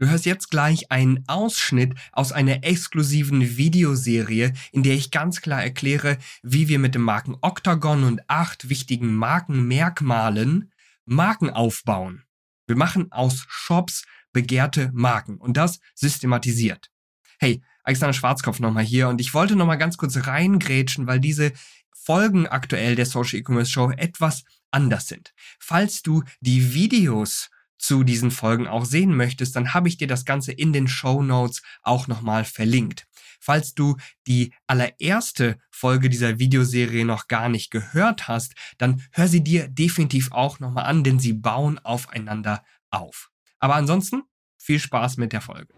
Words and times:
Du 0.00 0.08
hörst 0.08 0.26
jetzt 0.26 0.50
gleich 0.50 0.90
einen 0.90 1.22
Ausschnitt 1.28 1.94
aus 2.10 2.32
einer 2.32 2.64
exklusiven 2.64 3.56
Videoserie, 3.56 4.52
in 4.72 4.82
der 4.82 4.94
ich 4.94 5.12
ganz 5.12 5.40
klar 5.40 5.62
erkläre, 5.62 6.18
wie 6.42 6.66
wir 6.66 6.80
mit 6.80 6.96
dem 6.96 7.02
Marken 7.02 7.36
Octagon 7.40 8.02
und 8.02 8.28
acht 8.28 8.68
wichtigen 8.68 9.14
Markenmerkmalen 9.14 10.72
Marken 11.04 11.50
aufbauen. 11.50 12.24
Wir 12.66 12.76
machen 12.76 13.12
aus 13.12 13.44
Shops 13.48 14.04
begehrte 14.32 14.90
Marken 14.92 15.36
und 15.36 15.56
das 15.56 15.78
systematisiert. 15.94 16.90
Hey, 17.38 17.62
Alexander 17.84 18.14
Schwarzkopf 18.14 18.58
nochmal 18.58 18.84
hier 18.84 19.08
und 19.08 19.20
ich 19.20 19.32
wollte 19.32 19.54
nochmal 19.54 19.78
ganz 19.78 19.96
kurz 19.96 20.26
reingrätschen, 20.26 21.06
weil 21.06 21.20
diese 21.20 21.52
Folgen 21.92 22.46
aktuell 22.48 22.96
der 22.96 23.06
Social 23.06 23.38
E-Commerce 23.38 23.70
Show 23.70 23.90
etwas 23.92 24.44
anders 24.70 25.06
sind. 25.06 25.32
Falls 25.60 26.02
du 26.02 26.24
die 26.40 26.74
Videos 26.74 27.48
zu 27.78 28.04
diesen 28.04 28.30
Folgen 28.30 28.66
auch 28.66 28.84
sehen 28.84 29.16
möchtest, 29.16 29.56
dann 29.56 29.74
habe 29.74 29.88
ich 29.88 29.96
dir 29.96 30.06
das 30.06 30.24
Ganze 30.24 30.52
in 30.52 30.72
den 30.72 30.88
Show 30.88 31.22
Notes 31.22 31.62
auch 31.82 32.06
nochmal 32.06 32.44
verlinkt. 32.44 33.06
Falls 33.40 33.74
du 33.74 33.96
die 34.26 34.54
allererste 34.66 35.58
Folge 35.70 36.08
dieser 36.08 36.38
Videoserie 36.38 37.04
noch 37.04 37.28
gar 37.28 37.48
nicht 37.48 37.70
gehört 37.70 38.26
hast, 38.26 38.54
dann 38.78 39.02
hör 39.12 39.28
sie 39.28 39.44
dir 39.44 39.68
definitiv 39.68 40.32
auch 40.32 40.60
nochmal 40.60 40.86
an, 40.86 41.04
denn 41.04 41.18
sie 41.18 41.34
bauen 41.34 41.78
aufeinander 41.78 42.64
auf. 42.90 43.30
Aber 43.58 43.74
ansonsten 43.74 44.22
viel 44.56 44.78
Spaß 44.78 45.18
mit 45.18 45.32
der 45.32 45.42
Folge. 45.42 45.74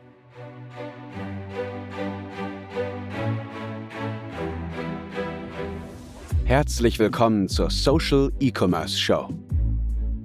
Herzlich 6.44 7.00
willkommen 7.00 7.48
zur 7.48 7.70
Social 7.70 8.30
E-Commerce 8.38 8.96
Show. 8.96 9.45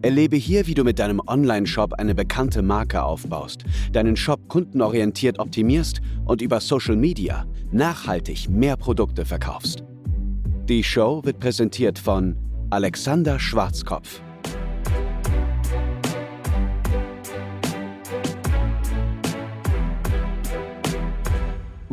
Erlebe 0.03 0.35
hier, 0.35 0.65
wie 0.65 0.73
du 0.73 0.83
mit 0.83 0.97
deinem 0.97 1.21
Online-Shop 1.27 1.93
eine 1.93 2.15
bekannte 2.15 2.63
Marke 2.63 3.03
aufbaust, 3.03 3.65
deinen 3.91 4.15
Shop 4.15 4.47
kundenorientiert 4.47 5.37
optimierst 5.37 6.01
und 6.25 6.41
über 6.41 6.59
Social 6.59 6.95
Media 6.95 7.45
nachhaltig 7.71 8.49
mehr 8.49 8.77
Produkte 8.77 9.25
verkaufst. 9.25 9.83
Die 10.67 10.83
Show 10.83 11.21
wird 11.23 11.39
präsentiert 11.39 11.99
von 11.99 12.35
Alexander 12.71 13.39
Schwarzkopf. 13.39 14.21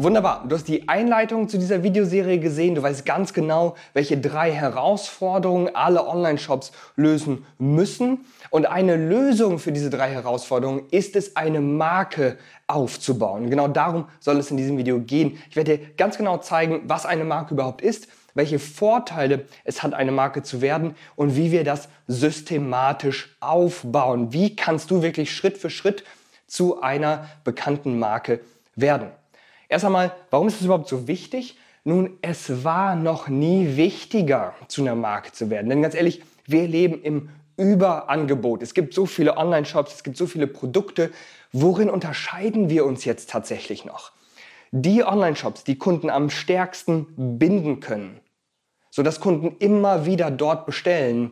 Wunderbar, 0.00 0.44
du 0.46 0.54
hast 0.54 0.68
die 0.68 0.88
Einleitung 0.88 1.48
zu 1.48 1.58
dieser 1.58 1.82
Videoserie 1.82 2.38
gesehen. 2.38 2.76
Du 2.76 2.82
weißt 2.84 3.04
ganz 3.04 3.32
genau, 3.32 3.74
welche 3.94 4.16
drei 4.16 4.52
Herausforderungen 4.52 5.74
alle 5.74 6.06
Online-Shops 6.06 6.70
lösen 6.94 7.44
müssen. 7.58 8.24
Und 8.50 8.66
eine 8.66 8.94
Lösung 8.94 9.58
für 9.58 9.72
diese 9.72 9.90
drei 9.90 10.10
Herausforderungen 10.10 10.84
ist 10.92 11.16
es, 11.16 11.34
eine 11.34 11.60
Marke 11.60 12.38
aufzubauen. 12.68 13.50
Genau 13.50 13.66
darum 13.66 14.04
soll 14.20 14.36
es 14.36 14.52
in 14.52 14.56
diesem 14.56 14.78
Video 14.78 15.00
gehen. 15.00 15.42
Ich 15.50 15.56
werde 15.56 15.78
dir 15.78 15.86
ganz 15.96 16.16
genau 16.16 16.38
zeigen, 16.38 16.82
was 16.84 17.04
eine 17.04 17.24
Marke 17.24 17.54
überhaupt 17.54 17.82
ist, 17.82 18.06
welche 18.34 18.60
Vorteile 18.60 19.46
es 19.64 19.82
hat, 19.82 19.94
eine 19.94 20.12
Marke 20.12 20.44
zu 20.44 20.60
werden 20.60 20.94
und 21.16 21.34
wie 21.34 21.50
wir 21.50 21.64
das 21.64 21.88
systematisch 22.06 23.36
aufbauen. 23.40 24.32
Wie 24.32 24.54
kannst 24.54 24.92
du 24.92 25.02
wirklich 25.02 25.34
Schritt 25.34 25.58
für 25.58 25.70
Schritt 25.70 26.04
zu 26.46 26.82
einer 26.82 27.28
bekannten 27.42 27.98
Marke 27.98 28.38
werden? 28.76 29.17
Erst 29.68 29.84
einmal, 29.84 30.12
warum 30.30 30.48
ist 30.48 30.56
es 30.56 30.64
überhaupt 30.64 30.88
so 30.88 31.06
wichtig? 31.06 31.58
Nun, 31.84 32.18
es 32.22 32.64
war 32.64 32.96
noch 32.96 33.28
nie 33.28 33.76
wichtiger, 33.76 34.54
zu 34.66 34.82
einer 34.82 34.94
Marke 34.94 35.32
zu 35.32 35.50
werden. 35.50 35.68
Denn 35.68 35.82
ganz 35.82 35.94
ehrlich, 35.94 36.22
wir 36.46 36.66
leben 36.66 37.02
im 37.02 37.28
Überangebot. 37.58 38.62
Es 38.62 38.72
gibt 38.72 38.94
so 38.94 39.04
viele 39.04 39.36
Online-Shops, 39.36 39.94
es 39.94 40.02
gibt 40.02 40.16
so 40.16 40.26
viele 40.26 40.46
Produkte. 40.46 41.10
Worin 41.52 41.90
unterscheiden 41.90 42.70
wir 42.70 42.86
uns 42.86 43.04
jetzt 43.04 43.30
tatsächlich 43.30 43.84
noch? 43.84 44.12
Die 44.70 45.04
Online-Shops, 45.04 45.64
die 45.64 45.76
Kunden 45.76 46.08
am 46.08 46.30
stärksten 46.30 47.38
binden 47.38 47.80
können, 47.80 48.20
sodass 48.90 49.20
Kunden 49.20 49.56
immer 49.58 50.06
wieder 50.06 50.30
dort 50.30 50.66
bestellen, 50.66 51.30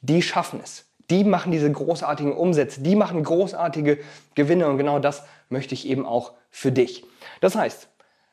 die 0.00 0.22
schaffen 0.22 0.60
es. 0.62 0.86
Die 1.10 1.24
machen 1.24 1.50
diese 1.50 1.72
großartigen 1.72 2.32
Umsätze, 2.32 2.82
die 2.82 2.94
machen 2.94 3.22
großartige 3.22 3.98
Gewinne 4.34 4.68
und 4.68 4.76
genau 4.76 4.98
das 4.98 5.22
möchte 5.48 5.74
ich 5.74 5.88
eben 5.88 6.04
auch 6.04 6.32
für 6.50 6.72
dich. 6.72 7.04
Das 7.40 7.54
heißt, 7.54 7.88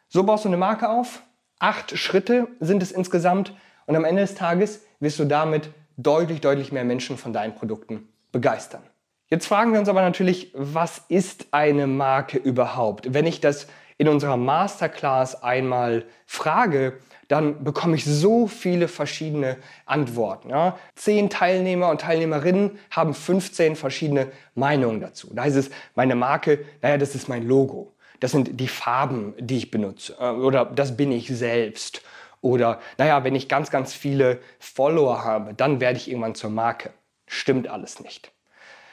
so 0.08 0.24
baust 0.24 0.46
du 0.46 0.50
eine 0.50 0.58
Marke 0.58 0.90
auf, 0.90 1.24
acht 1.60 1.98
Schritte 1.98 2.48
sind 2.60 2.84
es 2.84 2.92
insgesamt 2.92 3.54
und 3.86 3.96
am 3.96 4.06
Ende 4.06 4.22
des 4.22 4.36
Tages 4.36 4.84
wirst 5.00 5.20
du 5.20 5.26
damit 5.26 5.70
deutlich, 5.98 6.42
deutlich 6.42 6.72
mehr 6.72 6.84
Menschen 6.84 7.18
von 7.18 7.34
deinen 7.34 7.56
Produkten 7.56 8.10
begeistern. 8.32 8.84
Jetzt 9.28 9.48
fragen 9.48 9.74
wir 9.74 9.80
uns 9.80 9.90
aber 9.90 10.02
natürlich, 10.02 10.52
was 10.54 11.02
ist 11.08 11.48
eine 11.52 11.88
Marke 11.88 12.38
überhaupt? 12.38 13.14
Wenn 13.14 13.26
ich 13.26 13.42
das 13.42 13.68
in 13.98 14.08
unserer 14.08 14.38
Masterclass 14.38 15.42
einmal 15.42 16.06
frage, 16.26 17.00
dann 17.28 17.64
bekomme 17.64 17.96
ich 17.96 18.06
so 18.06 18.46
viele 18.46 18.88
verschiedene 18.88 19.58
Antworten. 19.86 20.50
Ja. 20.50 20.78
Zehn 20.94 21.30
Teilnehmer 21.30 21.90
und 21.90 22.02
Teilnehmerinnen 22.02 22.78
haben 22.92 23.14
15 23.14 23.76
verschiedene 23.76 24.28
Meinungen 24.54 25.02
dazu. 25.02 25.32
Da 25.34 25.44
heißt 25.44 25.56
es, 25.56 25.72
meine 25.96 26.16
Marke, 26.16 26.60
naja, 26.82 26.98
das 26.98 27.16
ist 27.16 27.28
mein 27.28 27.48
Logo. 27.48 27.95
Das 28.20 28.32
sind 28.32 28.60
die 28.60 28.68
Farben, 28.68 29.34
die 29.40 29.58
ich 29.58 29.72
benutze. 29.72 30.16
Äh, 30.20 30.30
oder 30.30 30.66
das 30.66 30.98
bin 30.98 31.12
ich 31.12 31.28
selbst. 31.28 32.02
Oder, 32.42 32.80
naja, 32.98 33.24
wenn 33.24 33.36
ich 33.36 33.50
ganz, 33.50 33.72
ganz 33.72 33.94
viele 33.94 34.40
Follower 34.60 35.24
habe, 35.24 35.54
dann 35.54 35.80
werde 35.80 35.98
ich 35.98 36.10
irgendwann 36.10 36.36
zur 36.36 36.52
Marke. 36.52 36.92
Stimmt 37.28 37.68
alles 37.68 38.00
nicht. 38.00 38.32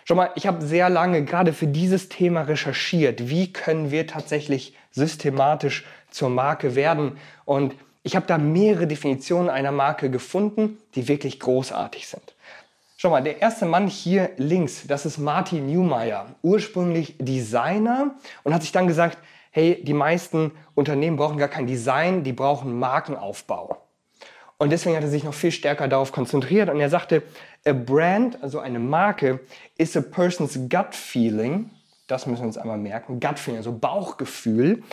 Schau 0.05 0.15
mal, 0.15 0.31
ich 0.35 0.47
habe 0.47 0.65
sehr 0.65 0.89
lange 0.89 1.25
gerade 1.25 1.53
für 1.53 1.67
dieses 1.67 2.09
Thema 2.09 2.43
recherchiert. 2.43 3.29
Wie 3.29 3.53
können 3.53 3.91
wir 3.91 4.07
tatsächlich 4.07 4.75
systematisch 4.91 5.85
zur 6.11 6.29
Marke 6.29 6.75
werden? 6.75 7.19
Und 7.45 7.75
ich 8.03 8.17
habe 8.17 8.27
da 8.27 8.37
mehrere 8.37 8.87
Definitionen 8.87 9.49
einer 9.49 9.71
Marke 9.71 10.11
gefunden, 10.11 10.79
die 10.95 11.07
wirklich 11.07 11.39
großartig 11.39 12.09
sind. 12.09 12.35
Schau 13.03 13.11
mal, 13.11 13.21
der 13.21 13.43
erste 13.43 13.67
Mann 13.67 13.89
hier 13.89 14.31
links, 14.37 14.87
das 14.87 15.07
ist 15.07 15.19
Martin 15.19 15.67
Newmeyer, 15.67 16.37
ursprünglich 16.41 17.17
Designer 17.19 18.15
und 18.45 18.55
hat 18.55 18.63
sich 18.63 18.71
dann 18.71 18.87
gesagt, 18.87 19.19
hey, 19.51 19.83
die 19.83 19.93
meisten 19.93 20.53
Unternehmen 20.77 21.17
brauchen 21.17 21.37
gar 21.37 21.49
kein 21.49 21.67
Design, 21.67 22.23
die 22.23 22.33
brauchen 22.33 22.79
Markenaufbau. 22.79 23.77
Und 24.57 24.71
deswegen 24.71 24.95
hat 24.95 25.03
er 25.03 25.11
sich 25.11 25.25
noch 25.25 25.35
viel 25.35 25.51
stärker 25.51 25.89
darauf 25.89 26.13
konzentriert 26.13 26.71
und 26.71 26.79
er 26.79 26.91
sagte, 26.91 27.25
a 27.67 27.73
brand, 27.73 28.41
also 28.41 28.61
eine 28.61 28.79
Marke, 28.79 29.41
is 29.77 29.97
a 29.97 30.01
person's 30.01 30.57
gut 30.69 30.95
feeling, 30.95 31.71
das 32.07 32.29
müssen 32.29 32.43
wir 32.43 32.47
uns 32.47 32.57
einmal 32.57 32.79
merken, 32.79 33.19
gut 33.19 33.41
feeling, 33.41 33.59
also 33.59 33.73
Bauchgefühl, 33.73 34.85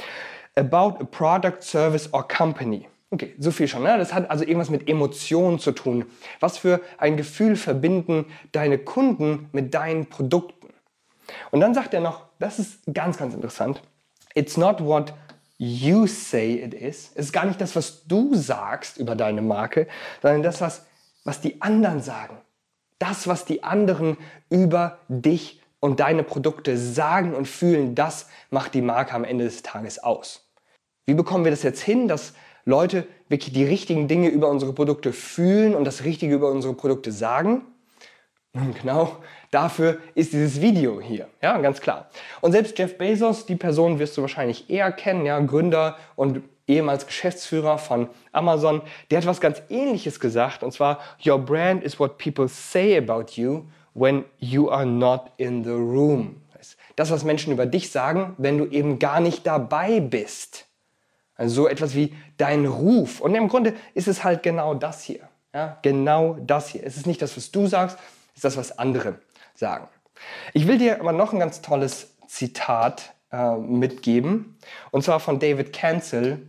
about 0.56 1.00
a 1.00 1.04
product, 1.04 1.62
service 1.62 2.12
or 2.12 2.28
company. 2.28 2.88
Okay, 3.12 3.34
so 3.40 3.50
viel 3.52 3.68
schon. 3.68 3.84
Ne? 3.84 3.98
Das 3.98 4.14
hat 4.14 4.30
also 4.30 4.44
irgendwas 4.44 4.70
mit 4.70 4.88
Emotionen 4.88 5.58
zu 5.60 5.72
tun. 5.72 6.06
Was 6.40 6.58
für 6.58 6.82
ein 6.98 7.18
Gefühl 7.18 7.56
verbinden 7.56 8.26
deine 8.52 8.78
Kunden 8.78 9.50
mit 9.52 9.74
deinen 9.74 10.06
Produkten? 10.08 10.68
Und 11.52 11.60
dann 11.60 11.74
sagt 11.74 11.94
er 11.94 12.02
noch, 12.02 12.26
das 12.38 12.60
ist 12.60 12.82
ganz, 12.94 13.18
ganz 13.18 13.34
interessant. 13.34 13.82
It's 14.36 14.58
not 14.58 14.84
what 14.84 15.14
you 15.58 16.08
say 16.08 16.54
it 16.54 16.74
is. 16.74 17.12
Es 17.16 17.28
ist 17.28 17.34
gar 17.34 17.46
nicht 17.46 17.60
das, 17.60 17.76
was 17.76 18.06
du 18.06 18.36
sagst 18.36 18.98
über 18.98 19.16
deine 19.16 19.42
Marke, 19.42 19.88
sondern 20.22 20.44
das, 20.44 20.62
was, 20.62 20.86
was 21.24 21.42
die 21.42 21.62
anderen 21.62 22.02
sagen. 22.02 22.38
Das, 23.00 23.28
was 23.28 23.46
die 23.46 23.64
anderen 23.64 24.18
über 24.50 25.00
dich 25.08 25.62
und 25.80 26.00
deine 26.00 26.24
Produkte 26.24 26.78
sagen 26.78 27.34
und 27.34 27.48
fühlen, 27.48 27.96
das 27.96 28.28
macht 28.50 28.74
die 28.74 28.82
Marke 28.82 29.14
am 29.14 29.24
Ende 29.24 29.46
des 29.46 29.64
Tages 29.64 30.00
aus. 30.00 30.50
Wie 31.06 31.14
bekommen 31.14 31.44
wir 31.44 31.52
das 31.52 31.64
jetzt 31.64 31.82
hin, 31.82 32.08
dass 32.08 32.34
Leute 32.70 33.08
wirklich 33.28 33.54
die 33.54 33.66
richtigen 33.66 34.08
Dinge 34.08 34.30
über 34.30 34.48
unsere 34.48 34.74
Produkte 34.74 35.12
fühlen 35.12 35.76
und 35.76 35.86
das 35.86 36.04
Richtige 36.04 36.34
über 36.34 36.52
unsere 36.52 36.74
Produkte 36.74 37.12
sagen? 37.12 37.64
Nun 38.54 38.74
genau 38.74 39.18
dafür 39.52 39.98
ist 40.16 40.34
dieses 40.34 40.62
Video 40.62 41.02
hier, 41.02 41.28
ja, 41.42 41.58
ganz 41.60 41.82
klar. 41.82 42.10
Und 42.42 42.52
selbst 42.52 42.78
Jeff 42.78 42.98
Bezos, 42.98 43.46
die 43.46 43.56
Person 43.56 44.00
wirst 44.00 44.18
du 44.18 44.22
wahrscheinlich 44.22 44.70
eher 44.70 44.92
kennen, 44.92 45.26
ja, 45.26 45.40
Gründer 45.40 45.98
und 46.16 46.42
ehemals 46.68 47.06
Geschäftsführer 47.06 47.78
von 47.78 48.10
Amazon, 48.32 48.82
der 49.10 49.20
hat 49.20 49.26
was 49.26 49.42
ganz 49.42 49.62
ähnliches 49.70 50.20
gesagt 50.20 50.64
und 50.64 50.72
zwar 50.72 51.00
Your 51.26 51.40
brand 51.40 51.84
is 51.84 52.00
what 52.00 52.18
people 52.18 52.48
say 52.48 52.98
about 52.98 53.34
you 53.34 53.66
when 53.94 54.26
you 54.38 54.70
are 54.70 54.86
not 54.86 55.32
in 55.38 55.64
the 55.64 55.72
room. 55.72 56.42
Das, 56.96 57.12
was 57.12 57.24
Menschen 57.24 57.54
über 57.54 57.66
dich 57.66 57.92
sagen, 57.92 58.36
wenn 58.38 58.58
du 58.58 58.66
eben 58.66 59.00
gar 59.00 59.22
nicht 59.22 59.48
dabei 59.48 60.02
bist. 60.02 60.69
Also 61.40 61.64
so 61.64 61.68
etwas 61.70 61.96
wie 61.96 62.14
dein 62.36 62.66
Ruf. 62.66 63.22
Und 63.22 63.34
im 63.34 63.48
Grunde 63.48 63.74
ist 63.94 64.10
es 64.10 64.26
halt 64.26 64.44
genau 64.44 64.74
das 64.74 65.04
hier. 65.04 65.22
Ja, 65.54 65.80
genau 65.82 66.34
das 66.34 66.68
hier. 66.68 66.86
Es 66.86 66.98
ist 66.98 67.08
nicht 67.08 67.22
das, 67.22 67.38
was 67.38 67.50
du 67.50 67.66
sagst, 67.66 67.98
es 68.32 68.40
ist 68.40 68.44
das, 68.44 68.58
was 68.58 68.78
andere 68.78 69.20
sagen. 69.56 69.88
Ich 70.54 70.68
will 70.68 70.78
dir 70.78 71.00
aber 71.00 71.14
noch 71.14 71.32
ein 71.32 71.40
ganz 71.40 71.62
tolles 71.62 72.18
Zitat 72.28 73.14
äh, 73.32 73.56
mitgeben. 73.56 74.58
Und 74.92 75.06
zwar 75.06 75.22
von 75.22 75.40
David 75.40 75.72
Cancel. 75.72 76.46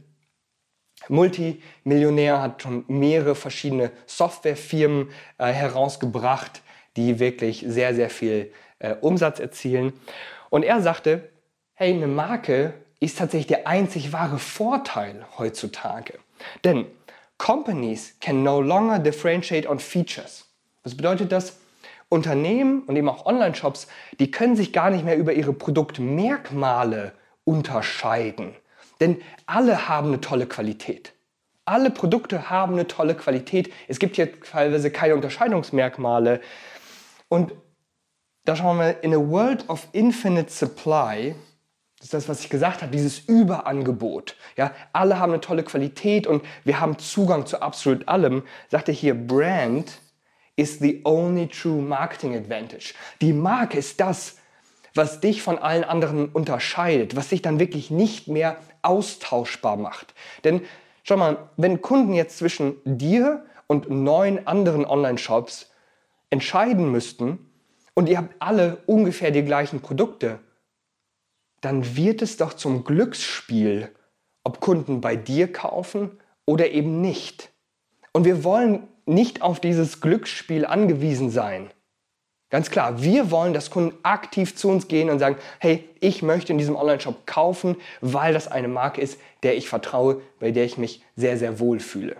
Multimillionär 1.08 2.42
hat 2.42 2.62
schon 2.62 2.84
mehrere 2.88 3.36
verschiedene 3.36 3.92
Softwarefirmen 4.06 5.10
äh, 5.38 5.52
herausgebracht, 5.52 6.62
die 6.96 7.20
wirklich 7.20 7.64
sehr, 7.64 7.94
sehr 7.94 8.10
viel 8.10 8.52
äh, 8.80 8.96
Umsatz 8.96 9.38
erzielen. 9.38 9.92
Und 10.50 10.64
er 10.64 10.82
sagte, 10.82 11.30
hey, 11.74 11.94
eine 11.94 12.08
Marke 12.08 12.74
ist 13.00 13.18
tatsächlich 13.18 13.46
der 13.46 13.66
einzig 13.66 14.12
wahre 14.12 14.38
Vorteil 14.38 15.26
heutzutage. 15.38 16.18
Denn 16.64 16.86
Companies 17.38 18.16
can 18.20 18.42
no 18.42 18.60
longer 18.60 18.98
differentiate 18.98 19.68
on 19.68 19.78
features. 19.78 20.46
Was 20.84 20.94
bedeutet 20.94 21.32
das? 21.32 21.58
Unternehmen 22.10 22.82
und 22.82 22.96
eben 22.96 23.08
auch 23.08 23.24
Online-Shops, 23.24 23.86
die 24.18 24.30
können 24.30 24.56
sich 24.56 24.72
gar 24.72 24.90
nicht 24.90 25.04
mehr 25.04 25.16
über 25.16 25.32
ihre 25.32 25.52
Produktmerkmale 25.52 27.12
unterscheiden. 27.44 28.54
Denn 29.00 29.22
alle 29.46 29.88
haben 29.88 30.08
eine 30.08 30.20
tolle 30.20 30.46
Qualität. 30.46 31.12
Alle 31.64 31.90
Produkte 31.90 32.50
haben 32.50 32.72
eine 32.72 32.88
tolle 32.88 33.14
Qualität. 33.14 33.72
Es 33.86 33.98
gibt 33.98 34.16
hier 34.16 34.40
teilweise 34.40 34.90
keine 34.90 35.14
Unterscheidungsmerkmale. 35.14 36.40
Und 37.28 37.52
da 38.44 38.56
schauen 38.56 38.78
wir, 38.78 39.02
in 39.04 39.14
a 39.14 39.18
world 39.18 39.68
of 39.68 39.86
infinite 39.92 40.50
supply, 40.50 41.36
das 42.00 42.06
ist 42.06 42.14
das, 42.14 42.28
was 42.30 42.40
ich 42.40 42.48
gesagt 42.48 42.80
habe, 42.80 42.90
dieses 42.90 43.18
Überangebot. 43.18 44.34
Ja, 44.56 44.72
alle 44.94 45.18
haben 45.18 45.32
eine 45.32 45.42
tolle 45.42 45.62
Qualität 45.62 46.26
und 46.26 46.42
wir 46.64 46.80
haben 46.80 46.98
Zugang 46.98 47.44
zu 47.44 47.60
absolut 47.60 48.08
allem. 48.08 48.42
Sagt 48.70 48.88
er 48.88 48.94
hier, 48.94 49.14
Brand 49.14 50.00
is 50.56 50.78
the 50.78 51.02
only 51.04 51.46
true 51.46 51.82
marketing 51.82 52.34
advantage. 52.34 52.94
Die 53.20 53.34
Marke 53.34 53.76
ist 53.76 54.00
das, 54.00 54.38
was 54.94 55.20
dich 55.20 55.42
von 55.42 55.58
allen 55.58 55.84
anderen 55.84 56.30
unterscheidet, 56.30 57.16
was 57.16 57.28
dich 57.28 57.42
dann 57.42 57.60
wirklich 57.60 57.90
nicht 57.90 58.28
mehr 58.28 58.56
austauschbar 58.80 59.76
macht. 59.76 60.14
Denn 60.44 60.62
schau 61.02 61.18
mal, 61.18 61.50
wenn 61.58 61.82
Kunden 61.82 62.14
jetzt 62.14 62.38
zwischen 62.38 62.76
dir 62.86 63.44
und 63.66 63.90
neun 63.90 64.46
anderen 64.46 64.86
Online-Shops 64.86 65.70
entscheiden 66.30 66.90
müssten 66.90 67.50
und 67.92 68.08
ihr 68.08 68.16
habt 68.16 68.34
alle 68.38 68.78
ungefähr 68.86 69.32
die 69.32 69.44
gleichen 69.44 69.80
Produkte, 69.80 70.38
dann 71.60 71.96
wird 71.96 72.22
es 72.22 72.36
doch 72.36 72.54
zum 72.54 72.84
Glücksspiel, 72.84 73.90
ob 74.44 74.60
Kunden 74.60 75.00
bei 75.00 75.16
dir 75.16 75.52
kaufen 75.52 76.18
oder 76.46 76.70
eben 76.70 77.00
nicht. 77.00 77.50
Und 78.12 78.24
wir 78.24 78.44
wollen 78.44 78.88
nicht 79.06 79.42
auf 79.42 79.60
dieses 79.60 80.00
Glücksspiel 80.00 80.64
angewiesen 80.64 81.30
sein. 81.30 81.70
Ganz 82.50 82.70
klar, 82.70 83.00
wir 83.02 83.30
wollen, 83.30 83.54
dass 83.54 83.70
Kunden 83.70 83.96
aktiv 84.02 84.56
zu 84.56 84.68
uns 84.68 84.88
gehen 84.88 85.08
und 85.08 85.20
sagen, 85.20 85.36
hey, 85.60 85.88
ich 86.00 86.20
möchte 86.22 86.52
in 86.52 86.58
diesem 86.58 86.74
Online-Shop 86.74 87.24
kaufen, 87.24 87.76
weil 88.00 88.32
das 88.32 88.48
eine 88.48 88.66
Marke 88.66 89.00
ist, 89.00 89.20
der 89.44 89.56
ich 89.56 89.68
vertraue, 89.68 90.20
bei 90.40 90.50
der 90.50 90.64
ich 90.64 90.76
mich 90.76 91.04
sehr, 91.14 91.38
sehr 91.38 91.60
wohl 91.60 91.78
fühle. 91.78 92.16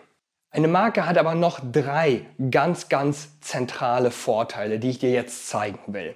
Eine 0.53 0.69
Marke 0.69 1.07
hat 1.07 1.19
aber 1.19 1.35
noch 1.35 1.61
drei 1.61 2.27
ganz, 2.51 2.89
ganz 2.89 3.41
zentrale 3.41 4.13
Vorteile, 4.13 4.79
die 4.79 4.91
ich 4.91 4.99
dir 5.01 5.11
jetzt 5.11 5.49
zeigen 5.49 5.81
will. 5.89 6.15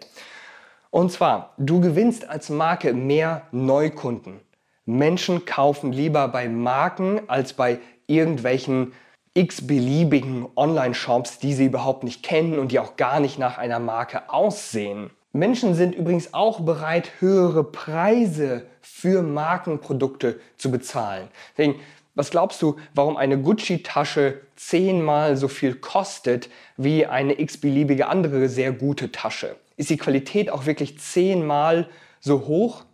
Und 0.94 1.11
zwar, 1.11 1.55
du 1.58 1.81
gewinnst 1.81 2.29
als 2.29 2.50
Marke 2.50 2.93
mehr 2.93 3.49
Neukunden. 3.50 4.38
Menschen 4.85 5.44
kaufen 5.44 5.91
lieber 5.91 6.29
bei 6.29 6.49
Marken 6.49 7.23
als 7.26 7.52
bei 7.52 7.81
irgendwelchen 8.06 8.93
x-beliebigen 9.35 10.46
Online-Shops, 10.55 11.41
die 11.41 11.52
sie 11.52 11.64
überhaupt 11.64 12.05
nicht 12.05 12.23
kennen 12.23 12.61
und 12.61 12.70
die 12.70 12.79
auch 12.79 12.94
gar 12.94 13.19
nicht 13.19 13.41
nach 13.41 13.58
einer 13.58 13.81
Marke 13.81 14.31
aussehen. 14.31 15.11
Menschen 15.32 15.75
sind 15.75 15.96
übrigens 15.96 16.32
auch 16.32 16.61
bereit, 16.61 17.11
höhere 17.19 17.64
Preise 17.64 18.64
für 18.81 19.23
Markenprodukte 19.23 20.38
zu 20.58 20.70
bezahlen. 20.70 21.26
Deswegen, 21.58 21.81
was 22.14 22.31
glaubst 22.31 22.62
du, 22.62 22.76
warum 22.94 23.17
eine 23.17 23.37
Gucci-Tasche 23.43 24.43
zehnmal 24.55 25.37
so 25.37 25.49
viel 25.49 25.75
kostet 25.75 26.50
wie 26.76 27.05
eine 27.05 27.40
x-beliebige 27.40 28.06
andere 28.06 28.49
sehr 28.49 28.70
gute 28.70 29.11
Tasche? 29.11 29.56
Ist 29.76 29.91
die 29.91 29.97
Qualität 29.97 30.50
auch 30.50 30.67
wirklich 30.67 30.99
zehnmal 30.99 31.88
so 32.21 32.47
hoch? 32.47 32.85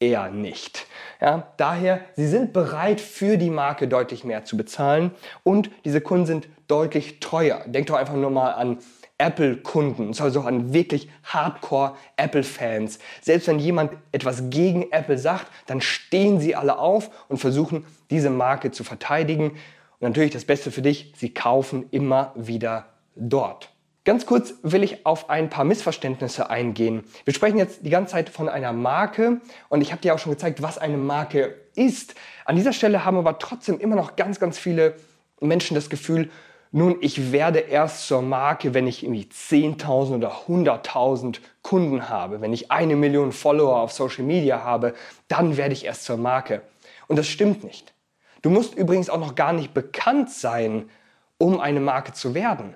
Eher 0.00 0.30
nicht. 0.30 0.86
Ja, 1.20 1.52
daher, 1.56 2.00
sie 2.14 2.28
sind 2.28 2.52
bereit, 2.52 3.00
für 3.00 3.36
die 3.36 3.50
Marke 3.50 3.88
deutlich 3.88 4.22
mehr 4.22 4.44
zu 4.44 4.56
bezahlen 4.56 5.10
und 5.42 5.70
diese 5.84 6.00
Kunden 6.00 6.26
sind 6.26 6.48
deutlich 6.68 7.18
treuer. 7.18 7.64
Denk 7.66 7.88
doch 7.88 7.96
einfach 7.96 8.14
nur 8.14 8.30
mal 8.30 8.52
an 8.52 8.78
Apple-Kunden, 9.18 10.14
also 10.20 10.42
an 10.42 10.72
wirklich 10.72 11.10
Hardcore-Apple-Fans. 11.24 13.00
Selbst 13.20 13.48
wenn 13.48 13.58
jemand 13.58 13.92
etwas 14.12 14.48
gegen 14.50 14.92
Apple 14.92 15.18
sagt, 15.18 15.48
dann 15.66 15.80
stehen 15.80 16.38
sie 16.38 16.54
alle 16.54 16.78
auf 16.78 17.10
und 17.28 17.38
versuchen, 17.38 17.84
diese 18.10 18.30
Marke 18.30 18.70
zu 18.70 18.84
verteidigen. 18.84 19.50
Und 19.98 20.10
natürlich 20.10 20.30
das 20.30 20.44
Beste 20.44 20.70
für 20.70 20.82
dich, 20.82 21.12
sie 21.16 21.34
kaufen 21.34 21.86
immer 21.90 22.32
wieder 22.36 22.86
dort. 23.16 23.70
Ganz 24.08 24.24
kurz 24.24 24.54
will 24.62 24.82
ich 24.82 25.04
auf 25.04 25.28
ein 25.28 25.50
paar 25.50 25.66
Missverständnisse 25.66 26.48
eingehen. 26.48 27.04
Wir 27.26 27.34
sprechen 27.34 27.58
jetzt 27.58 27.84
die 27.84 27.90
ganze 27.90 28.12
Zeit 28.12 28.30
von 28.30 28.48
einer 28.48 28.72
Marke 28.72 29.42
und 29.68 29.82
ich 29.82 29.92
habe 29.92 30.00
dir 30.00 30.14
auch 30.14 30.18
schon 30.18 30.32
gezeigt, 30.32 30.62
was 30.62 30.78
eine 30.78 30.96
Marke 30.96 31.56
ist. 31.74 32.14
An 32.46 32.56
dieser 32.56 32.72
Stelle 32.72 33.04
haben 33.04 33.18
aber 33.18 33.38
trotzdem 33.38 33.78
immer 33.78 33.96
noch 33.96 34.16
ganz, 34.16 34.40
ganz 34.40 34.58
viele 34.58 34.94
Menschen 35.42 35.74
das 35.74 35.90
Gefühl, 35.90 36.30
nun, 36.72 36.96
ich 37.02 37.32
werde 37.32 37.58
erst 37.58 38.06
zur 38.06 38.22
Marke, 38.22 38.72
wenn 38.72 38.86
ich 38.86 39.02
irgendwie 39.02 39.28
10.000 39.30 40.14
oder 40.14 40.32
100.000 40.48 41.40
Kunden 41.60 42.08
habe, 42.08 42.40
wenn 42.40 42.54
ich 42.54 42.70
eine 42.70 42.96
Million 42.96 43.30
Follower 43.30 43.76
auf 43.76 43.92
Social 43.92 44.24
Media 44.24 44.64
habe, 44.64 44.94
dann 45.28 45.58
werde 45.58 45.74
ich 45.74 45.84
erst 45.84 46.04
zur 46.04 46.16
Marke. 46.16 46.62
Und 47.08 47.18
das 47.18 47.26
stimmt 47.26 47.62
nicht. 47.62 47.92
Du 48.40 48.48
musst 48.48 48.74
übrigens 48.74 49.10
auch 49.10 49.20
noch 49.20 49.34
gar 49.34 49.52
nicht 49.52 49.74
bekannt 49.74 50.30
sein, 50.30 50.88
um 51.36 51.60
eine 51.60 51.80
Marke 51.80 52.14
zu 52.14 52.32
werden. 52.32 52.74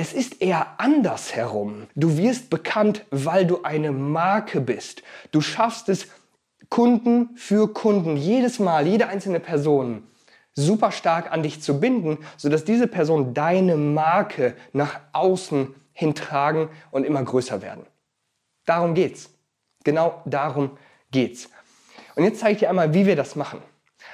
Es 0.00 0.14
ist 0.14 0.40
eher 0.40 0.66
andersherum. 0.78 1.86
Du 1.94 2.16
wirst 2.16 2.48
bekannt, 2.48 3.04
weil 3.10 3.44
du 3.46 3.64
eine 3.64 3.92
Marke 3.92 4.62
bist. 4.62 5.02
Du 5.30 5.42
schaffst 5.42 5.90
es, 5.90 6.08
Kunden 6.70 7.36
für 7.36 7.74
Kunden, 7.74 8.16
jedes 8.16 8.60
Mal, 8.60 8.86
jede 8.86 9.08
einzelne 9.08 9.40
Person 9.40 10.04
super 10.54 10.90
stark 10.90 11.30
an 11.30 11.42
dich 11.42 11.60
zu 11.60 11.80
binden, 11.80 12.16
sodass 12.38 12.64
diese 12.64 12.86
Person 12.86 13.34
deine 13.34 13.76
Marke 13.76 14.56
nach 14.72 15.00
außen 15.12 15.74
hintragen 15.92 16.70
und 16.90 17.04
immer 17.04 17.22
größer 17.22 17.60
werden. 17.60 17.84
Darum 18.64 18.94
geht's. 18.94 19.28
Genau 19.84 20.22
darum 20.24 20.78
geht's. 21.10 21.50
Und 22.14 22.24
jetzt 22.24 22.40
zeige 22.40 22.52
ich 22.54 22.58
dir 22.60 22.70
einmal, 22.70 22.94
wie 22.94 23.04
wir 23.04 23.16
das 23.16 23.36
machen. 23.36 23.60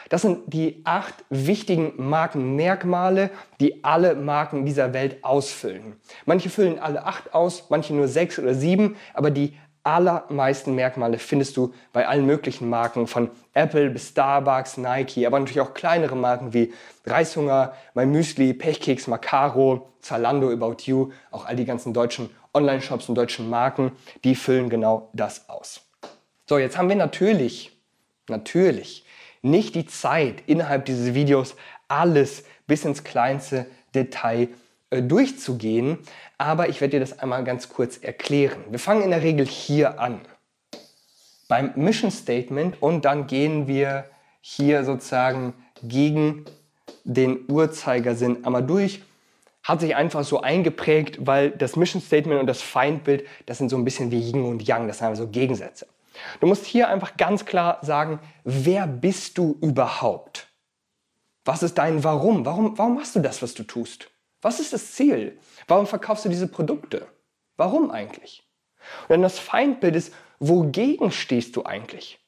Das 0.09 0.23
sind 0.23 0.53
die 0.53 0.83
acht 0.85 1.15
wichtigen 1.31 1.93
Markenmerkmale, 1.97 3.31
die 3.61 3.83
alle 3.85 4.15
Marken 4.15 4.65
dieser 4.65 4.93
Welt 4.93 5.25
ausfüllen. 5.25 5.97
Manche 6.25 6.51
füllen 6.51 6.79
alle 6.79 7.05
acht 7.05 7.35
aus, 7.35 7.71
manche 7.71 7.95
nur 7.95 8.09
sechs 8.09 8.39
oder 8.39 8.55
sieben, 8.55 8.97
aber 9.15 9.31
die 9.31 9.57
allermeisten 9.87 10.75
Merkmale 10.75 11.19
findest 11.19 11.57
du 11.57 11.73
bei 11.93 12.09
allen 12.09 12.27
möglichen 12.27 12.69
Marken, 12.69 13.07
von 13.07 13.31
Apple 13.55 13.89
bis 13.91 14.09
Starbucks, 14.09 14.79
Nike, 14.79 15.27
aber 15.27 15.39
natürlich 15.39 15.61
auch 15.61 15.75
kleinere 15.75 16.17
Marken 16.17 16.53
wie 16.53 16.75
Reishunger, 17.07 17.73
My 17.95 18.05
Müsli, 18.05 18.53
Pechkeks, 18.53 19.07
Macaro, 19.07 19.89
Zalando, 20.01 20.51
About 20.51 20.83
You, 20.87 21.13
auch 21.31 21.47
all 21.47 21.55
die 21.55 21.65
ganzen 21.65 21.95
deutschen 21.95 22.31
Online-Shops 22.53 23.09
und 23.09 23.15
deutschen 23.15 23.49
Marken, 23.49 23.93
die 24.25 24.35
füllen 24.35 24.69
genau 24.69 25.09
das 25.13 25.49
aus. 25.49 25.83
So, 26.47 26.59
jetzt 26.59 26.77
haben 26.77 26.89
wir 26.89 26.97
natürlich, 26.97 27.79
natürlich 28.29 29.06
nicht 29.47 29.75
die 29.75 29.87
Zeit, 29.87 30.43
innerhalb 30.47 30.85
dieses 30.85 31.15
Videos 31.15 31.57
alles 31.89 32.45
bis 32.67 32.85
ins 32.85 33.05
kleinste 33.05 33.67
Detail 33.95 34.49
äh, 34.91 35.03
durchzugehen, 35.03 35.99
aber 36.39 36.69
ich 36.69 36.81
werde 36.81 36.93
dir 36.93 37.01
das 37.01 37.19
einmal 37.19 37.45
ganz 37.45 37.69
kurz 37.69 37.97
erklären. 37.97 38.65
Wir 38.71 38.79
fangen 38.79 39.03
in 39.03 39.11
der 39.11 39.23
Regel 39.23 39.47
hier 39.47 40.01
an. 40.01 40.21
Beim 41.49 41.73
Mission 41.77 42.11
Statement 42.11 42.83
und 42.83 43.05
dann 43.05 43.27
gehen 43.27 43.69
wir 43.69 44.05
hier 44.41 44.85
sozusagen 44.85 45.55
gegen 45.83 46.45
den 47.05 47.45
Uhrzeigersinn 47.49 48.45
einmal 48.45 48.65
durch. 48.65 49.03
Hat 49.63 49.81
sich 49.81 49.97
einfach 49.97 50.25
so 50.25 50.41
eingeprägt, 50.41 51.19
weil 51.27 51.51
das 51.51 51.77
Mission 51.77 52.03
Statement 52.03 52.41
und 52.41 52.47
das 52.47 52.63
Feindbild, 52.63 53.25
das 53.47 53.59
sind 53.59 53.69
so 53.69 53.77
ein 53.77 53.85
bisschen 53.85 54.11
wie 54.11 54.21
Yin 54.21 54.45
und 54.45 54.67
Yang, 54.67 54.89
das 54.89 54.99
sind 54.99 55.09
also 55.09 55.29
Gegensätze. 55.29 55.87
Du 56.41 56.47
musst 56.47 56.65
hier 56.65 56.89
einfach 56.89 57.17
ganz 57.17 57.45
klar 57.45 57.79
sagen, 57.83 58.21
wer 58.45 58.87
bist 58.87 59.39
du 59.39 59.57
überhaupt? 59.61 60.49
Was 61.45 61.63
ist 61.63 61.79
dein 61.79 62.03
Warum? 62.03 62.45
Warum, 62.45 62.77
warum 62.77 62.95
machst 62.97 63.15
du 63.15 63.21
das, 63.21 63.43
was 63.43 63.55
du 63.55 63.63
tust? 63.63 64.11
Was 64.43 64.61
ist 64.61 64.73
das 64.73 64.93
Ziel? 64.93 65.39
Warum 65.69 65.87
verkaufst 65.87 66.25
du 66.25 66.29
diese 66.29 66.49
Produkte? 66.49 67.07
Warum 67.57 67.91
eigentlich? 67.91 68.45
Und 69.03 69.11
dann 69.11 69.23
das 69.23 69.39
Feindbild 69.39 69.97
ist, 69.97 70.13
wogegen 70.39 71.11
stehst 71.11 71.57
du 71.57 71.65
eigentlich? 71.65 72.19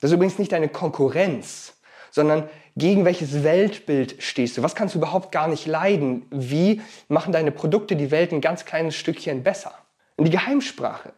Das 0.00 0.10
ist 0.10 0.14
übrigens 0.16 0.38
nicht 0.38 0.52
deine 0.52 0.68
Konkurrenz, 0.68 1.80
sondern 2.10 2.48
gegen 2.76 3.04
welches 3.04 3.42
Weltbild 3.42 4.22
stehst 4.22 4.56
du? 4.56 4.62
Was 4.62 4.74
kannst 4.74 4.94
du 4.94 4.98
überhaupt 4.98 5.32
gar 5.32 5.48
nicht 5.48 5.66
leiden? 5.66 6.26
Wie 6.30 6.82
machen 7.08 7.32
deine 7.32 7.52
Produkte 7.52 7.96
die 7.96 8.10
Welt 8.10 8.32
ein 8.32 8.40
ganz 8.40 8.64
kleines 8.64 8.96
Stückchen 8.96 9.42
besser? 9.42 9.72
Und 10.16 10.26
die 10.26 10.30
Geheimsprache. 10.30 11.12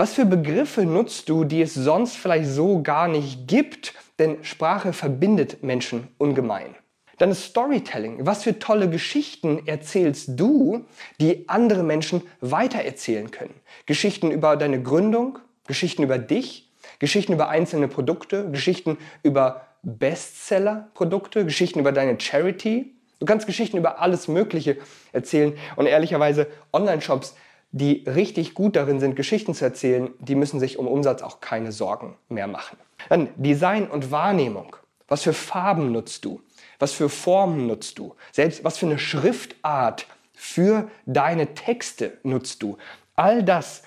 Was 0.00 0.14
für 0.14 0.24
Begriffe 0.24 0.86
nutzt 0.86 1.28
du, 1.28 1.44
die 1.44 1.60
es 1.60 1.74
sonst 1.74 2.16
vielleicht 2.16 2.48
so 2.48 2.82
gar 2.82 3.06
nicht 3.06 3.46
gibt? 3.46 3.92
Denn 4.18 4.42
Sprache 4.42 4.94
verbindet 4.94 5.62
Menschen 5.62 6.08
ungemein. 6.16 6.74
Dann 7.18 7.30
ist 7.30 7.44
Storytelling. 7.44 8.24
Was 8.24 8.44
für 8.44 8.58
tolle 8.58 8.88
Geschichten 8.88 9.66
erzählst 9.66 10.40
du, 10.40 10.86
die 11.20 11.46
andere 11.50 11.82
Menschen 11.82 12.22
weitererzählen 12.40 13.30
können? 13.30 13.52
Geschichten 13.84 14.30
über 14.30 14.56
deine 14.56 14.82
Gründung, 14.82 15.38
Geschichten 15.66 16.02
über 16.02 16.16
dich, 16.16 16.72
Geschichten 16.98 17.34
über 17.34 17.50
einzelne 17.50 17.86
Produkte, 17.86 18.50
Geschichten 18.50 18.96
über 19.22 19.66
Bestseller-Produkte, 19.82 21.44
Geschichten 21.44 21.78
über 21.78 21.92
deine 21.92 22.18
Charity. 22.18 22.94
Du 23.18 23.26
kannst 23.26 23.46
Geschichten 23.46 23.76
über 23.76 24.00
alles 24.00 24.28
Mögliche 24.28 24.78
erzählen. 25.12 25.52
Und 25.76 25.84
ehrlicherweise, 25.84 26.46
Online-Shops, 26.72 27.34
die 27.72 28.04
richtig 28.06 28.54
gut 28.54 28.76
darin 28.76 29.00
sind, 29.00 29.16
Geschichten 29.16 29.54
zu 29.54 29.64
erzählen, 29.64 30.10
die 30.18 30.34
müssen 30.34 30.58
sich 30.58 30.78
um 30.78 30.88
Umsatz 30.88 31.22
auch 31.22 31.40
keine 31.40 31.72
Sorgen 31.72 32.16
mehr 32.28 32.46
machen. 32.46 32.76
Dann 33.08 33.28
Design 33.36 33.88
und 33.88 34.10
Wahrnehmung. 34.10 34.76
Was 35.08 35.22
für 35.22 35.32
Farben 35.32 35.92
nutzt 35.92 36.24
du? 36.24 36.40
Was 36.78 36.92
für 36.92 37.08
Formen 37.08 37.66
nutzt 37.66 37.98
du? 37.98 38.14
Selbst 38.32 38.64
was 38.64 38.78
für 38.78 38.86
eine 38.86 38.98
Schriftart 38.98 40.06
für 40.34 40.88
deine 41.06 41.54
Texte 41.54 42.18
nutzt 42.22 42.62
du? 42.62 42.78
All 43.16 43.42
das 43.42 43.82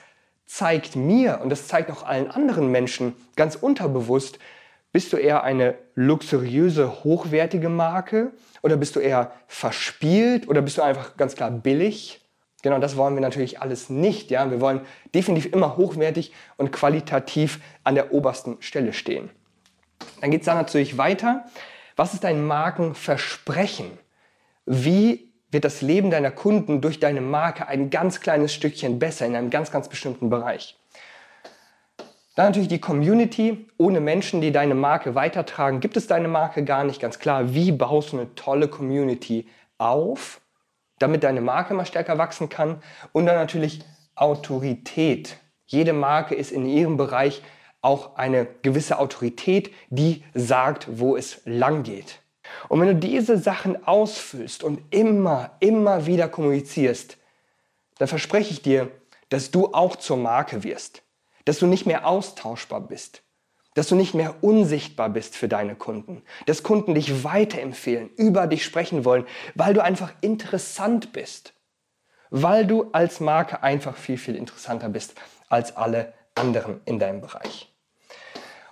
zeigt 0.46 0.96
mir 0.96 1.40
und 1.42 1.50
das 1.50 1.68
zeigt 1.68 1.90
auch 1.92 2.04
allen 2.04 2.30
anderen 2.30 2.70
Menschen 2.70 3.16
ganz 3.36 3.56
unterbewusst, 3.56 4.38
bist 4.92 5.12
du 5.12 5.18
eher 5.18 5.44
eine 5.44 5.76
luxuriöse, 5.96 7.04
hochwertige 7.04 7.70
Marke 7.70 8.32
oder 8.62 8.78
bist 8.78 8.96
du 8.96 9.00
eher 9.00 9.32
verspielt 9.48 10.48
oder 10.48 10.62
bist 10.62 10.78
du 10.78 10.84
einfach 10.84 11.18
ganz 11.18 11.36
klar 11.36 11.50
billig? 11.50 12.23
Genau 12.64 12.80
das 12.80 12.98
wollen 12.98 13.14
wir 13.14 13.22
natürlich 13.22 13.62
alles 13.62 13.90
nicht. 13.90 14.32
Ja? 14.32 14.50
Wir 14.50 14.62
wollen 14.62 14.82
definitiv 15.14 15.54
immer 15.54 15.78
hochwertig 15.78 16.34
und 16.58 16.72
qualitativ 16.72 17.60
an 17.84 17.94
der 17.94 18.14
obersten 18.14 18.58
Stelle 18.62 18.94
stehen. 18.94 19.30
Dann 20.22 20.32
geht 20.32 20.42
es 20.42 20.46
dann 20.46 20.58
natürlich 20.58 20.98
weiter. 20.98 21.46
Was 21.96 22.14
ist 22.14 22.24
dein 22.24 22.44
Markenversprechen? 22.46 23.92
Wie 24.66 25.34
wird 25.52 25.66
das 25.66 25.82
Leben 25.82 26.10
deiner 26.10 26.32
Kunden 26.32 26.82
durch 26.82 27.00
deine 27.00 27.22
Marke 27.22 27.68
ein 27.68 27.90
ganz 27.90 28.22
kleines 28.22 28.54
Stückchen 28.54 28.98
besser 28.98 29.26
in 29.26 29.36
einem 29.36 29.50
ganz, 29.50 29.70
ganz 29.70 29.90
bestimmten 29.90 30.30
Bereich? 30.30 30.80
Dann 32.36 32.48
natürlich 32.48 32.70
die 32.70 32.80
Community. 32.80 33.68
Ohne 33.78 34.00
Menschen, 34.00 34.40
die 34.40 34.54
deine 34.54 34.74
Marke 34.74 35.16
weitertragen, 35.16 35.82
gibt 35.82 35.98
es 35.98 36.08
deine 36.08 36.30
Marke 36.30 36.64
gar 36.64 36.86
nicht. 36.86 37.02
Ganz 37.02 37.20
klar, 37.20 37.54
wie 37.54 37.74
baust 37.74 38.14
du 38.14 38.18
eine 38.18 38.34
tolle 38.36 38.70
Community 38.70 39.48
auf, 39.78 40.40
damit 41.04 41.24
deine 41.24 41.42
Marke 41.42 41.74
mal 41.74 41.86
stärker 41.86 42.18
wachsen 42.18 42.50
kann? 42.50 42.82
Und 43.12 43.28
dann 43.28 43.36
natürlich 43.36 43.82
Autorität. 44.16 45.38
Jede 45.66 45.94
Marke 45.94 46.36
ist 46.36 46.52
in 46.52 46.66
ihrem 46.66 46.98
Bereich 46.98 47.42
auch 47.82 48.16
eine 48.16 48.48
gewisse 48.62 48.98
Autorität, 48.98 49.72
die 49.90 50.24
sagt, 50.34 50.88
wo 50.90 51.16
es 51.16 51.42
lang 51.46 51.84
geht. 51.84 52.20
Und 52.70 52.80
wenn 52.80 52.88
du 52.88 52.96
diese 52.96 53.38
Sachen 53.38 53.86
ausfüllst 53.86 54.64
und 54.64 54.82
immer, 54.90 55.52
immer 55.60 56.06
wieder 56.06 56.28
kommunizierst, 56.28 57.18
dann 57.98 58.08
verspreche 58.08 58.52
ich 58.52 58.62
dir, 58.62 58.90
dass 59.30 59.52
du 59.52 59.74
auch 59.74 59.96
zur 59.96 60.18
Marke 60.18 60.64
wirst 60.64 61.04
dass 61.46 61.60
du 61.60 61.68
nicht 61.68 61.86
mehr 61.86 62.08
austauschbar 62.08 62.82
bist, 62.82 63.24
dass 63.76 63.88
du 63.88 63.96
nicht 63.96 64.14
mehr 64.14 64.36
unsichtbar 64.42 65.10
bist 65.10 65.36
für 65.36 65.48
deine 65.48 65.76
Kunden, 65.76 66.22
dass 66.46 66.64
Kunden 66.64 66.94
dich 66.96 67.24
weiterempfehlen, 67.24 68.10
über 68.16 68.48
dich 68.48 68.64
sprechen 68.64 69.06
wollen, 69.06 69.26
weil 69.56 69.74
du 69.74 69.84
einfach 69.84 70.14
interessant 70.22 71.14
bist, 71.14 71.54
weil 72.30 72.66
du 72.66 72.90
als 72.92 73.20
Marke 73.20 73.64
einfach 73.64 73.96
viel, 73.96 74.18
viel 74.18 74.36
interessanter 74.36 74.90
bist 74.90 75.16
als 75.50 75.76
alle 75.76 76.14
anderen 76.36 76.82
in 76.86 77.00
deinem 77.00 77.22
Bereich. 77.22 77.72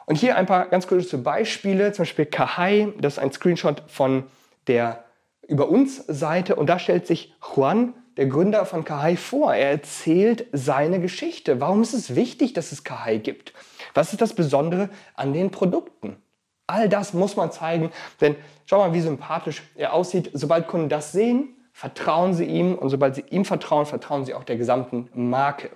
Und 0.05 0.15
hier 0.15 0.35
ein 0.35 0.45
paar 0.45 0.67
ganz 0.67 0.87
kurze 0.87 1.17
Beispiele, 1.17 1.93
zum 1.93 2.03
Beispiel 2.03 2.25
Kahai, 2.25 2.93
das 2.99 3.13
ist 3.13 3.19
ein 3.19 3.31
Screenshot 3.31 3.83
von 3.87 4.25
der 4.67 5.05
Über 5.47 5.69
uns 5.69 5.97
Seite 6.07 6.55
und 6.55 6.67
da 6.67 6.79
stellt 6.79 7.07
sich 7.07 7.33
Juan 7.55 7.93
der 8.17 8.25
Gründer 8.25 8.65
von 8.65 8.83
Kahai 8.83 9.15
vor. 9.15 9.53
Er 9.53 9.71
erzählt 9.71 10.47
seine 10.51 10.99
Geschichte. 10.99 11.61
Warum 11.61 11.81
ist 11.81 11.93
es 11.93 12.15
wichtig, 12.15 12.53
dass 12.53 12.71
es 12.71 12.83
Kahai 12.83 13.17
gibt? 13.17 13.53
Was 13.93 14.11
ist 14.11 14.21
das 14.21 14.33
Besondere 14.33 14.89
an 15.15 15.33
den 15.33 15.51
Produkten? 15.51 16.17
All 16.67 16.87
das 16.87 17.13
muss 17.13 17.35
man 17.35 17.51
zeigen, 17.51 17.91
denn 18.21 18.35
schau 18.65 18.79
mal, 18.79 18.93
wie 18.93 19.01
sympathisch 19.01 19.63
er 19.75 19.93
aussieht. 19.93 20.29
Sobald 20.33 20.67
Kunden 20.67 20.89
das 20.89 21.11
sehen, 21.11 21.55
vertrauen 21.73 22.33
sie 22.33 22.45
ihm 22.45 22.75
und 22.75 22.89
sobald 22.89 23.15
sie 23.15 23.25
ihm 23.29 23.45
vertrauen, 23.45 23.85
vertrauen 23.85 24.25
sie 24.25 24.33
auch 24.33 24.43
der 24.43 24.57
gesamten 24.57 25.09
Marke. 25.13 25.69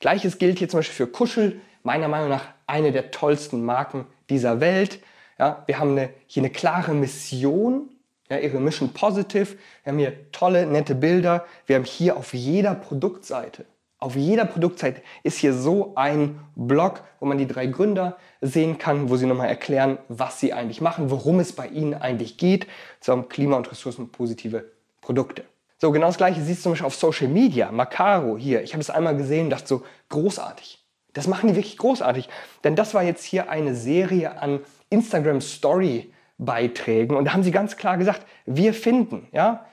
Gleiches 0.00 0.38
gilt 0.38 0.58
hier 0.58 0.68
zum 0.68 0.78
Beispiel 0.78 1.06
für 1.06 1.12
Kuschel, 1.12 1.60
meiner 1.82 2.08
Meinung 2.08 2.28
nach 2.28 2.44
eine 2.66 2.92
der 2.92 3.10
tollsten 3.10 3.64
Marken 3.64 4.06
dieser 4.30 4.60
Welt. 4.60 5.00
Ja, 5.38 5.62
wir 5.66 5.78
haben 5.78 5.92
eine, 5.92 6.10
hier 6.26 6.42
eine 6.42 6.50
klare 6.50 6.94
Mission 6.94 7.90
ja, 8.30 8.38
ihre 8.38 8.60
Mission 8.60 8.92
Positive. 8.92 9.56
Wir 9.84 9.92
haben 9.92 9.98
hier 9.98 10.32
tolle, 10.32 10.66
nette 10.66 10.94
Bilder. 10.94 11.46
Wir 11.66 11.76
haben 11.76 11.84
hier 11.84 12.16
auf 12.16 12.34
jeder 12.34 12.74
Produktseite, 12.74 13.64
auf 13.98 14.14
jeder 14.14 14.44
Produktseite 14.44 15.02
ist 15.22 15.38
hier 15.38 15.52
so 15.52 15.92
ein 15.96 16.40
Blog, 16.54 17.02
wo 17.18 17.26
man 17.26 17.38
die 17.38 17.48
drei 17.48 17.66
Gründer 17.66 18.16
sehen 18.40 18.78
kann, 18.78 19.10
wo 19.10 19.16
sie 19.16 19.26
nochmal 19.26 19.48
erklären, 19.48 19.98
was 20.08 20.38
sie 20.38 20.52
eigentlich 20.52 20.80
machen, 20.80 21.10
worum 21.10 21.40
es 21.40 21.52
bei 21.52 21.66
ihnen 21.66 21.94
eigentlich 21.94 22.36
geht, 22.36 22.66
zum 23.00 23.28
Klima- 23.28 23.56
und 23.56 23.70
ressourcenpositive 23.70 24.70
Produkte. 25.00 25.44
So, 25.78 25.90
genau 25.92 26.06
das 26.06 26.16
gleiche 26.16 26.40
siehst 26.40 26.60
du 26.60 26.62
zum 26.64 26.72
Beispiel 26.72 26.86
auf 26.86 26.94
Social 26.94 27.28
Media. 27.28 27.70
Macaro 27.72 28.36
hier. 28.36 28.62
Ich 28.62 28.72
habe 28.72 28.80
es 28.80 28.90
einmal 28.90 29.16
gesehen 29.16 29.46
und 29.46 29.50
dachte 29.50 29.66
so, 29.66 29.82
großartig. 30.08 30.84
Das 31.12 31.26
machen 31.26 31.48
die 31.48 31.56
wirklich 31.56 31.78
großartig. 31.78 32.28
Denn 32.64 32.76
das 32.76 32.94
war 32.94 33.02
jetzt 33.02 33.24
hier 33.24 33.50
eine 33.50 33.74
Serie 33.74 34.40
an 34.40 34.60
Instagram 34.90 35.40
Story 35.40 36.12
Beiträgen. 36.38 37.16
Und 37.16 37.24
da 37.24 37.32
haben 37.32 37.42
sie 37.42 37.50
ganz 37.50 37.76
klar 37.76 37.98
gesagt, 37.98 38.24
wir 38.46 38.72
finden, 38.74 39.26
ja, 39.32 39.66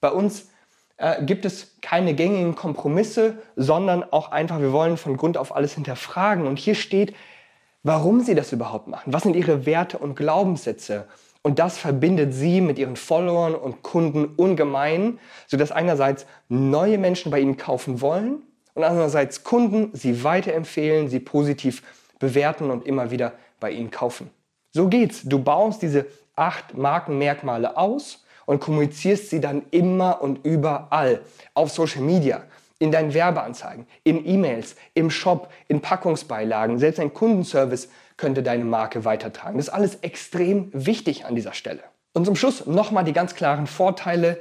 bei 0.00 0.10
uns 0.10 0.50
äh, 0.98 1.24
gibt 1.24 1.44
es 1.44 1.80
keine 1.80 2.14
gängigen 2.14 2.54
Kompromisse, 2.54 3.38
sondern 3.56 4.04
auch 4.04 4.30
einfach, 4.30 4.60
wir 4.60 4.72
wollen 4.72 4.96
von 4.96 5.16
Grund 5.16 5.36
auf 5.36 5.54
alles 5.54 5.74
hinterfragen. 5.74 6.46
Und 6.46 6.58
hier 6.58 6.74
steht, 6.74 7.14
warum 7.82 8.20
sie 8.20 8.34
das 8.34 8.52
überhaupt 8.52 8.88
machen. 8.88 9.12
Was 9.12 9.22
sind 9.22 9.36
ihre 9.36 9.64
Werte 9.64 9.98
und 9.98 10.16
Glaubenssätze? 10.16 11.06
Und 11.42 11.58
das 11.60 11.78
verbindet 11.78 12.34
sie 12.34 12.60
mit 12.60 12.78
ihren 12.78 12.96
Followern 12.96 13.54
und 13.54 13.82
Kunden 13.82 14.24
ungemein, 14.24 15.18
sodass 15.46 15.70
einerseits 15.70 16.26
neue 16.48 16.98
Menschen 16.98 17.30
bei 17.30 17.40
ihnen 17.40 17.56
kaufen 17.56 18.00
wollen 18.00 18.42
und 18.74 18.84
andererseits 18.84 19.44
Kunden 19.44 19.90
sie 19.94 20.24
weiterempfehlen, 20.24 21.08
sie 21.08 21.20
positiv 21.20 21.82
bewerten 22.18 22.70
und 22.70 22.84
immer 22.86 23.10
wieder 23.10 23.32
bei 23.60 23.70
ihnen 23.70 23.90
kaufen. 23.90 24.30
So 24.72 24.88
geht's. 24.88 25.22
Du 25.22 25.38
baust 25.38 25.80
diese 25.80 26.06
acht 26.34 26.76
Markenmerkmale 26.76 27.76
aus 27.76 28.24
und 28.48 28.60
kommunizierst 28.60 29.28
sie 29.28 29.42
dann 29.42 29.62
immer 29.72 30.22
und 30.22 30.42
überall. 30.42 31.20
Auf 31.52 31.70
Social 31.70 32.00
Media, 32.00 32.44
in 32.78 32.90
deinen 32.90 33.12
Werbeanzeigen, 33.12 33.86
in 34.04 34.26
E-Mails, 34.26 34.74
im 34.94 35.10
Shop, 35.10 35.50
in 35.68 35.82
Packungsbeilagen. 35.82 36.78
Selbst 36.78 36.98
ein 36.98 37.12
Kundenservice 37.12 37.90
könnte 38.16 38.42
deine 38.42 38.64
Marke 38.64 39.04
weitertragen. 39.04 39.58
Das 39.58 39.68
ist 39.68 39.74
alles 39.74 39.96
extrem 39.96 40.70
wichtig 40.72 41.26
an 41.26 41.34
dieser 41.34 41.52
Stelle. 41.52 41.82
Und 42.14 42.24
zum 42.24 42.36
Schluss 42.36 42.64
nochmal 42.64 43.04
die 43.04 43.12
ganz 43.12 43.34
klaren 43.34 43.66
Vorteile. 43.66 44.40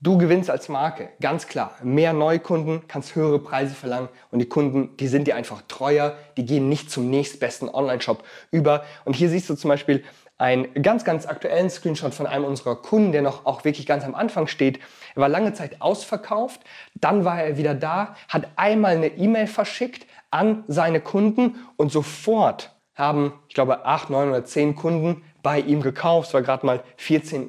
Du 0.00 0.18
gewinnst 0.18 0.50
als 0.50 0.68
Marke, 0.68 1.08
ganz 1.20 1.48
klar. 1.48 1.74
Mehr 1.82 2.12
Neukunden, 2.12 2.82
kannst 2.86 3.16
höhere 3.16 3.40
Preise 3.40 3.74
verlangen 3.74 4.08
und 4.30 4.38
die 4.38 4.48
Kunden, 4.48 4.96
die 4.98 5.08
sind 5.08 5.26
dir 5.26 5.34
einfach 5.34 5.62
treuer, 5.66 6.16
die 6.36 6.46
gehen 6.46 6.68
nicht 6.68 6.92
zum 6.92 7.10
nächstbesten 7.10 7.68
Online-Shop 7.68 8.22
über. 8.52 8.84
Und 9.04 9.16
hier 9.16 9.28
siehst 9.28 9.50
du 9.50 9.56
zum 9.56 9.68
Beispiel 9.68 10.04
einen 10.38 10.72
ganz, 10.82 11.04
ganz 11.04 11.26
aktuellen 11.26 11.68
Screenshot 11.68 12.14
von 12.14 12.26
einem 12.26 12.44
unserer 12.44 12.76
Kunden, 12.76 13.12
der 13.12 13.22
noch 13.22 13.44
auch 13.44 13.64
wirklich 13.64 13.86
ganz 13.86 14.04
am 14.04 14.14
Anfang 14.14 14.46
steht. 14.46 14.78
Er 15.14 15.22
war 15.22 15.28
lange 15.28 15.52
Zeit 15.52 15.80
ausverkauft, 15.80 16.60
dann 16.94 17.24
war 17.24 17.42
er 17.42 17.58
wieder 17.58 17.74
da, 17.74 18.14
hat 18.28 18.48
einmal 18.56 18.96
eine 18.96 19.08
E-Mail 19.08 19.48
verschickt 19.48 20.06
an 20.30 20.64
seine 20.68 21.00
Kunden 21.00 21.56
und 21.76 21.90
sofort 21.90 22.70
haben, 22.94 23.32
ich 23.48 23.54
glaube, 23.54 23.84
acht, 23.84 24.10
neun 24.10 24.28
oder 24.28 24.44
zehn 24.44 24.74
Kunden 24.74 25.22
bei 25.42 25.60
ihm 25.60 25.82
gekauft. 25.82 26.28
Es 26.28 26.34
war 26.34 26.42
gerade 26.42 26.66
mal 26.66 26.82
14.30 26.98 27.48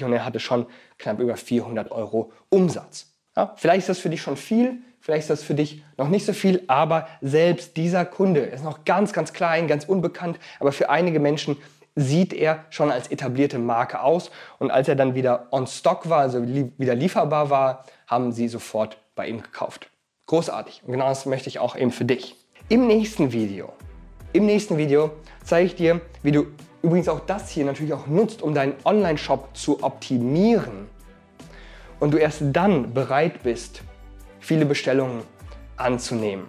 Uhr 0.00 0.06
und 0.06 0.12
er 0.12 0.24
hatte 0.24 0.40
schon 0.40 0.66
knapp 0.98 1.20
über 1.20 1.36
400 1.36 1.90
Euro 1.90 2.32
Umsatz. 2.50 3.12
Ja, 3.36 3.54
vielleicht 3.56 3.80
ist 3.80 3.88
das 3.88 3.98
für 3.98 4.10
dich 4.10 4.22
schon 4.22 4.36
viel, 4.36 4.78
vielleicht 5.00 5.22
ist 5.22 5.30
das 5.30 5.42
für 5.42 5.54
dich 5.54 5.82
noch 5.96 6.08
nicht 6.08 6.26
so 6.26 6.32
viel, 6.32 6.62
aber 6.66 7.08
selbst 7.20 7.76
dieser 7.76 8.04
Kunde 8.04 8.40
ist 8.40 8.62
noch 8.62 8.84
ganz, 8.84 9.12
ganz 9.12 9.32
klein, 9.32 9.68
ganz 9.68 9.84
unbekannt, 9.84 10.38
aber 10.60 10.72
für 10.72 10.90
einige 10.90 11.18
Menschen 11.18 11.56
sieht 11.94 12.32
er 12.32 12.64
schon 12.70 12.90
als 12.90 13.08
etablierte 13.08 13.58
Marke 13.58 14.00
aus. 14.00 14.30
Und 14.58 14.70
als 14.70 14.88
er 14.88 14.96
dann 14.96 15.14
wieder 15.14 15.48
on 15.50 15.66
stock 15.66 16.08
war, 16.08 16.20
also 16.20 16.42
wieder 16.46 16.94
lieferbar 16.94 17.50
war, 17.50 17.84
haben 18.06 18.32
sie 18.32 18.48
sofort 18.48 18.98
bei 19.14 19.28
ihm 19.28 19.42
gekauft. 19.42 19.90
Großartig. 20.26 20.82
Und 20.86 20.92
genau 20.92 21.08
das 21.08 21.26
möchte 21.26 21.48
ich 21.48 21.58
auch 21.58 21.76
eben 21.76 21.90
für 21.90 22.04
dich. 22.04 22.36
Im 22.68 22.86
nächsten 22.86 23.32
Video, 23.32 23.72
im 24.32 24.46
nächsten 24.46 24.78
Video 24.78 25.10
zeige 25.44 25.66
ich 25.66 25.74
dir, 25.74 26.00
wie 26.22 26.32
du 26.32 26.46
übrigens 26.80 27.08
auch 27.08 27.20
das 27.20 27.50
hier 27.50 27.64
natürlich 27.64 27.92
auch 27.92 28.06
nutzt, 28.06 28.42
um 28.42 28.54
deinen 28.54 28.74
Online-Shop 28.84 29.50
zu 29.54 29.82
optimieren 29.82 30.88
und 32.00 32.12
du 32.12 32.18
erst 32.18 32.42
dann 32.52 32.94
bereit 32.94 33.42
bist, 33.42 33.82
viele 34.40 34.64
Bestellungen 34.64 35.22
anzunehmen. 35.76 36.46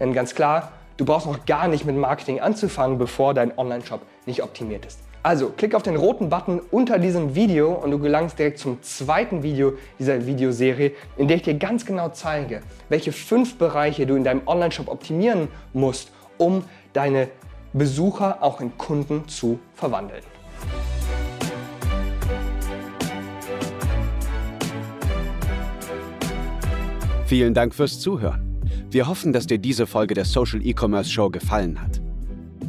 Denn 0.00 0.12
ganz 0.12 0.34
klar, 0.34 0.72
du 0.96 1.04
brauchst 1.04 1.26
noch 1.26 1.46
gar 1.46 1.68
nicht 1.68 1.84
mit 1.84 1.96
Marketing 1.96 2.40
anzufangen, 2.40 2.98
bevor 2.98 3.32
dein 3.32 3.56
Online-Shop 3.56 4.02
nicht 4.26 4.42
optimiert 4.42 4.86
ist. 4.86 5.00
Also 5.22 5.48
klick 5.48 5.74
auf 5.74 5.82
den 5.82 5.96
roten 5.96 6.28
Button 6.28 6.60
unter 6.70 6.98
diesem 6.98 7.34
Video 7.34 7.72
und 7.72 7.90
du 7.90 7.98
gelangst 7.98 8.38
direkt 8.38 8.58
zum 8.58 8.82
zweiten 8.82 9.42
Video 9.42 9.72
dieser 9.98 10.26
Videoserie, 10.26 10.92
in 11.16 11.28
der 11.28 11.38
ich 11.38 11.42
dir 11.44 11.54
ganz 11.54 11.86
genau 11.86 12.10
zeige, 12.10 12.60
welche 12.90 13.10
fünf 13.10 13.56
Bereiche 13.56 14.04
du 14.04 14.16
in 14.16 14.24
deinem 14.24 14.42
Online-Shop 14.46 14.86
optimieren 14.88 15.48
musst, 15.72 16.12
um 16.36 16.64
deine 16.92 17.28
Besucher 17.72 18.42
auch 18.42 18.60
in 18.60 18.76
Kunden 18.76 19.26
zu 19.26 19.58
verwandeln. 19.72 20.22
Vielen 27.24 27.54
Dank 27.54 27.74
fürs 27.74 27.98
Zuhören. 27.98 28.60
Wir 28.90 29.08
hoffen, 29.08 29.32
dass 29.32 29.46
dir 29.46 29.58
diese 29.58 29.86
Folge 29.86 30.12
der 30.12 30.26
Social 30.26 30.60
E-Commerce 30.64 31.10
Show 31.10 31.30
gefallen 31.30 31.80
hat. 31.80 32.03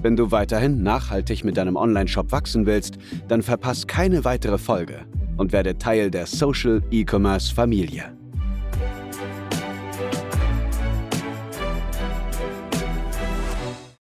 Wenn 0.06 0.16
du 0.16 0.30
weiterhin 0.30 0.84
nachhaltig 0.84 1.44
mit 1.44 1.58
deinem 1.58 1.76
Online-Shop 1.76 2.32
wachsen 2.32 2.68
willst, 2.68 3.00
dann 3.28 3.42
verpass 3.42 3.88
keine 3.88 4.24
weitere 4.24 4.60
Folge 4.60 5.00
und 5.38 5.52
werde 5.52 5.80
Teil 5.80 6.12
der 6.12 6.28
Social 6.28 6.84
E-Commerce 6.92 7.52
Familie. 7.52 8.15